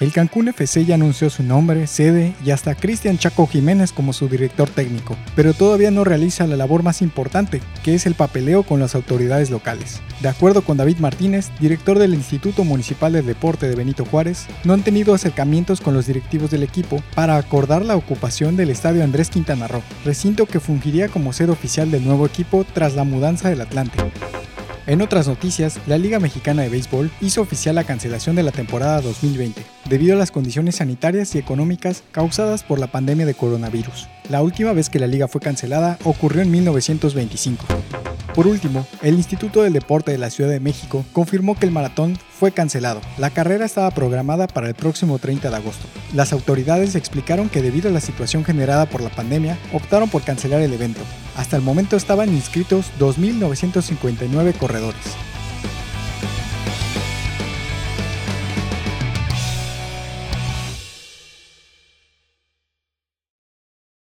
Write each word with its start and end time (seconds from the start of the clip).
El 0.00 0.12
Cancún 0.12 0.46
FC 0.46 0.84
ya 0.84 0.94
anunció 0.94 1.28
su 1.28 1.42
nombre, 1.42 1.88
sede 1.88 2.32
y 2.44 2.52
hasta 2.52 2.76
Cristian 2.76 3.18
Chaco 3.18 3.48
Jiménez 3.48 3.90
como 3.90 4.12
su 4.12 4.28
director 4.28 4.70
técnico, 4.70 5.16
pero 5.34 5.54
todavía 5.54 5.90
no 5.90 6.04
realiza 6.04 6.46
la 6.46 6.54
labor 6.54 6.84
más 6.84 7.02
importante, 7.02 7.60
que 7.82 7.96
es 7.96 8.06
el 8.06 8.14
papeleo 8.14 8.62
con 8.62 8.78
las 8.78 8.94
autoridades 8.94 9.50
locales. 9.50 10.00
De 10.20 10.28
acuerdo 10.28 10.62
con 10.62 10.76
David 10.76 10.98
Martínez, 10.98 11.50
director 11.58 11.98
del 11.98 12.14
Instituto 12.14 12.62
Municipal 12.62 13.12
de 13.12 13.22
Deporte 13.22 13.68
de 13.68 13.74
Benito 13.74 14.04
Juárez, 14.04 14.46
no 14.62 14.72
han 14.72 14.84
tenido 14.84 15.14
acercamientos 15.14 15.80
con 15.80 15.94
los 15.94 16.06
directivos 16.06 16.52
del 16.52 16.62
equipo 16.62 17.02
para 17.16 17.36
acordar 17.36 17.84
la 17.84 17.96
ocupación 17.96 18.56
del 18.56 18.70
estadio 18.70 19.02
Andrés 19.02 19.30
Quintana 19.30 19.66
Roo, 19.66 19.82
recinto 20.04 20.46
que 20.46 20.60
fungiría 20.60 21.08
como 21.08 21.32
sede 21.32 21.50
oficial 21.50 21.90
del 21.90 22.04
nuevo 22.04 22.24
equipo 22.24 22.64
tras 22.72 22.94
la 22.94 23.02
mudanza 23.02 23.50
del 23.50 23.62
Atlante. 23.62 23.98
En 24.88 25.02
otras 25.02 25.28
noticias, 25.28 25.78
la 25.86 25.98
Liga 25.98 26.18
Mexicana 26.18 26.62
de 26.62 26.70
Béisbol 26.70 27.10
hizo 27.20 27.42
oficial 27.42 27.74
la 27.74 27.84
cancelación 27.84 28.36
de 28.36 28.42
la 28.42 28.52
temporada 28.52 29.02
2020, 29.02 29.62
debido 29.88 30.14
a 30.14 30.18
las 30.18 30.30
condiciones 30.30 30.76
sanitarias 30.76 31.34
y 31.34 31.38
económicas 31.38 32.02
causadas 32.12 32.62
por 32.62 32.78
la 32.78 32.88
pandemia 32.88 33.26
de 33.26 33.34
coronavirus. 33.34 34.08
La 34.28 34.42
última 34.42 34.72
vez 34.72 34.90
que 34.90 34.98
la 34.98 35.06
liga 35.06 35.28
fue 35.28 35.40
cancelada 35.40 35.98
ocurrió 36.04 36.42
en 36.42 36.50
1925. 36.50 37.64
Por 38.34 38.46
último, 38.46 38.86
el 39.02 39.14
Instituto 39.14 39.62
del 39.62 39.72
Deporte 39.72 40.12
de 40.12 40.18
la 40.18 40.30
Ciudad 40.30 40.50
de 40.50 40.60
México 40.60 41.04
confirmó 41.12 41.58
que 41.58 41.66
el 41.66 41.72
maratón 41.72 42.16
fue 42.30 42.52
cancelado. 42.52 43.00
La 43.16 43.30
carrera 43.30 43.64
estaba 43.64 43.90
programada 43.90 44.46
para 44.46 44.68
el 44.68 44.74
próximo 44.74 45.18
30 45.18 45.50
de 45.50 45.56
agosto. 45.56 45.86
Las 46.14 46.32
autoridades 46.32 46.94
explicaron 46.94 47.48
que 47.48 47.62
debido 47.62 47.88
a 47.88 47.92
la 47.92 48.00
situación 48.00 48.44
generada 48.44 48.86
por 48.86 49.00
la 49.00 49.10
pandemia, 49.10 49.58
optaron 49.72 50.08
por 50.08 50.22
cancelar 50.22 50.60
el 50.60 50.72
evento. 50.72 51.00
Hasta 51.36 51.56
el 51.56 51.62
momento 51.62 51.96
estaban 51.96 52.28
inscritos 52.28 52.92
2.959 53.00 54.54
corredores. 54.56 55.16